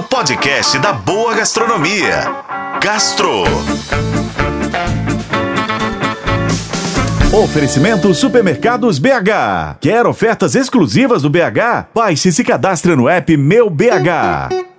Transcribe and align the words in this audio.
o 0.00 0.02
podcast 0.02 0.78
da 0.78 0.94
boa 0.94 1.34
gastronomia. 1.34 2.24
Gastro. 2.82 3.44
Oferecimento 7.30 8.14
Supermercados 8.14 8.98
BH. 8.98 9.76
Quer 9.78 10.06
ofertas 10.06 10.54
exclusivas 10.54 11.20
do 11.20 11.28
BH? 11.28 11.88
Baixe 11.94 12.30
e 12.30 12.32
se 12.32 12.42
cadastre 12.42 12.96
no 12.96 13.10
app 13.10 13.36
Meu 13.36 13.68
BH. 13.68 14.69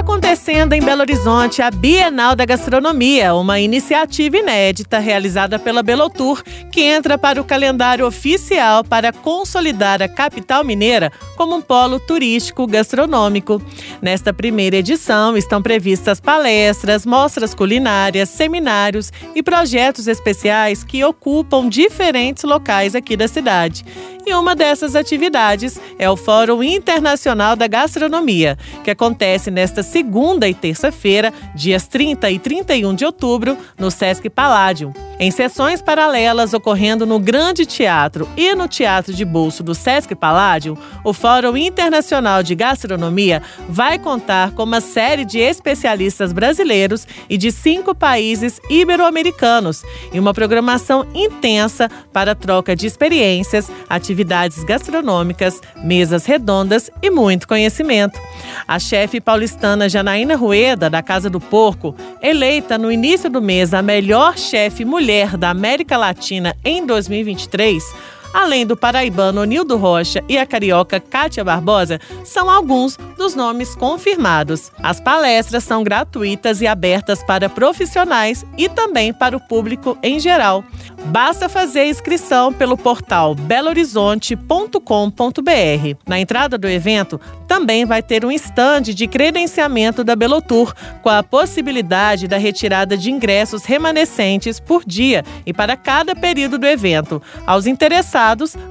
Acontecendo 0.00 0.72
em 0.72 0.80
Belo 0.80 1.02
Horizonte 1.02 1.60
a 1.60 1.70
Bienal 1.70 2.34
da 2.34 2.46
Gastronomia, 2.46 3.34
uma 3.34 3.60
iniciativa 3.60 4.38
inédita 4.38 4.98
realizada 4.98 5.58
pela 5.58 5.82
Belotour, 5.82 6.42
que 6.72 6.80
entra 6.80 7.18
para 7.18 7.38
o 7.38 7.44
calendário 7.44 8.06
oficial 8.06 8.82
para 8.82 9.12
consolidar 9.12 10.02
a 10.02 10.08
capital 10.08 10.64
mineira 10.64 11.12
como 11.36 11.54
um 11.54 11.60
polo 11.60 12.00
turístico 12.00 12.66
gastronômico. 12.66 13.60
Nesta 14.00 14.32
primeira 14.32 14.76
edição 14.76 15.36
estão 15.36 15.60
previstas 15.60 16.18
palestras, 16.18 17.04
mostras 17.04 17.54
culinárias, 17.54 18.30
seminários 18.30 19.12
e 19.34 19.42
projetos 19.42 20.08
especiais 20.08 20.82
que 20.82 21.04
ocupam 21.04 21.68
diferentes 21.68 22.44
locais 22.44 22.94
aqui 22.94 23.18
da 23.18 23.28
cidade. 23.28 23.84
E 24.26 24.34
uma 24.34 24.54
dessas 24.54 24.94
atividades 24.94 25.80
é 25.98 26.08
o 26.08 26.16
Fórum 26.16 26.62
Internacional 26.62 27.56
da 27.56 27.66
Gastronomia, 27.66 28.56
que 28.84 28.90
acontece 28.90 29.50
nesta 29.50 29.82
segunda 29.82 30.48
e 30.48 30.54
terça-feira, 30.54 31.32
dias 31.54 31.86
30 31.86 32.30
e 32.30 32.38
31 32.38 32.94
de 32.94 33.04
outubro, 33.04 33.56
no 33.78 33.90
Sesc 33.90 34.28
Palladium. 34.28 35.09
Em 35.22 35.30
sessões 35.30 35.82
paralelas 35.82 36.54
ocorrendo 36.54 37.04
no 37.04 37.18
Grande 37.18 37.66
Teatro 37.66 38.26
e 38.38 38.54
no 38.54 38.66
Teatro 38.66 39.12
de 39.12 39.22
Bolso 39.22 39.62
do 39.62 39.74
Sesc 39.74 40.14
Palladium, 40.14 40.78
o 41.04 41.12
Fórum 41.12 41.58
Internacional 41.58 42.42
de 42.42 42.54
Gastronomia 42.54 43.42
vai 43.68 43.98
contar 43.98 44.52
com 44.52 44.62
uma 44.62 44.80
série 44.80 45.26
de 45.26 45.38
especialistas 45.38 46.32
brasileiros 46.32 47.06
e 47.28 47.36
de 47.36 47.52
cinco 47.52 47.94
países 47.94 48.62
ibero-americanos 48.70 49.82
e 50.10 50.18
uma 50.18 50.32
programação 50.32 51.06
intensa 51.14 51.90
para 52.14 52.34
troca 52.34 52.74
de 52.74 52.86
experiências, 52.86 53.70
atividades 53.90 54.64
gastronômicas, 54.64 55.60
mesas 55.84 56.24
redondas 56.24 56.90
e 57.02 57.10
muito 57.10 57.46
conhecimento. 57.46 58.18
A 58.66 58.78
chefe 58.78 59.20
paulistana 59.20 59.88
Janaína 59.88 60.36
Rueda, 60.36 60.88
da 60.88 61.02
Casa 61.02 61.28
do 61.28 61.40
Porco, 61.40 61.94
eleita 62.22 62.78
no 62.78 62.90
início 62.90 63.28
do 63.28 63.40
mês 63.40 63.74
a 63.74 63.82
melhor 63.82 64.38
chefe 64.38 64.84
mulher 64.84 65.36
da 65.36 65.50
América 65.50 65.96
Latina 65.96 66.54
em 66.64 66.84
2023, 66.86 67.82
além 68.32 68.66
do 68.66 68.76
paraibano 68.76 69.44
Nildo 69.44 69.76
Rocha 69.76 70.22
e 70.28 70.38
a 70.38 70.46
carioca 70.46 71.00
Kátia 71.00 71.44
Barbosa, 71.44 72.00
são 72.24 72.48
alguns 72.48 72.96
dos 73.16 73.34
nomes 73.34 73.74
confirmados. 73.74 74.70
As 74.82 75.00
palestras 75.00 75.64
são 75.64 75.82
gratuitas 75.82 76.60
e 76.60 76.66
abertas 76.66 77.22
para 77.22 77.48
profissionais 77.48 78.44
e 78.56 78.68
também 78.68 79.12
para 79.12 79.36
o 79.36 79.40
público 79.40 79.98
em 80.02 80.18
geral. 80.18 80.64
Basta 81.06 81.48
fazer 81.48 81.86
inscrição 81.86 82.52
pelo 82.52 82.76
portal 82.76 83.34
belohorizonte.com.br. 83.34 85.96
Na 86.06 86.20
entrada 86.20 86.58
do 86.58 86.68
evento, 86.68 87.20
também 87.48 87.84
vai 87.84 88.02
ter 88.02 88.24
um 88.24 88.30
estande 88.30 88.94
de 88.94 89.08
credenciamento 89.08 90.04
da 90.04 90.14
Belotour, 90.14 90.74
com 91.02 91.08
a 91.08 91.22
possibilidade 91.22 92.28
da 92.28 92.36
retirada 92.36 92.96
de 92.96 93.10
ingressos 93.10 93.64
remanescentes 93.64 94.60
por 94.60 94.84
dia 94.84 95.24
e 95.44 95.52
para 95.52 95.76
cada 95.76 96.14
período 96.14 96.58
do 96.58 96.66
evento. 96.66 97.20
Aos 97.46 97.66
interessados, 97.66 98.19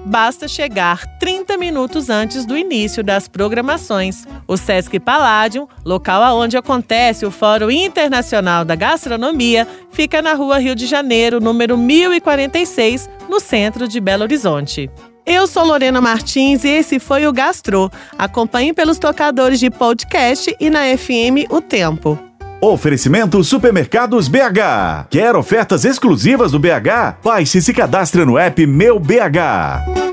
basta 0.05 0.47
chegar 0.47 1.05
30 1.17 1.58
minutos 1.58 2.09
antes 2.09 2.45
do 2.45 2.58
início 2.58 3.03
das 3.03 3.28
programações. 3.28 4.25
O 4.47 4.56
Sesc 4.56 5.00
Palladium, 5.00 5.67
local 5.84 6.23
aonde 6.23 6.57
acontece 6.57 7.25
o 7.25 7.31
Fórum 7.31 7.72
Internacional 7.72 8.63
da 8.63 8.75
Gastronomia, 8.75 9.68
fica 9.91 10.22
na 10.22 10.34
Rua 10.34 10.59
Rio 10.59 10.75
de 10.75 10.85
Janeiro, 10.85 11.40
número 11.40 11.78
1046, 11.78 13.09
no 13.28 13.40
centro 13.40 13.88
de 13.88 14.00
Belo 14.00 14.23
Horizonte. 14.23 14.90
Eu 15.25 15.46
sou 15.47 15.63
Lorena 15.63 16.02
Martins 16.02 16.63
e 16.63 16.69
esse 16.69 17.00
foi 17.00 17.28
o 17.28 17.34
Gastro. 17.34 17.91
Acompanhe 18.18 18.73
pelos 18.73 18.97
tocadores 18.97 19.59
de 19.59 19.69
podcast 19.69 20.56
e 20.59 20.69
na 20.69 20.85
FM 20.97 21.52
O 21.52 21.62
Tempo. 21.62 22.28
Oferecimento 22.62 23.42
Supermercados 23.42 24.28
BH. 24.28 25.08
Quer 25.09 25.34
ofertas 25.38 25.86
exclusivas 25.86 26.52
do 26.52 26.59
BH? 26.59 27.16
Baixe 27.24 27.59
e 27.59 27.62
se 27.62 27.74
cadastre 27.74 28.25
no 28.25 28.38
app 28.38 28.66
Meu 28.68 29.00
BH. 29.00 30.09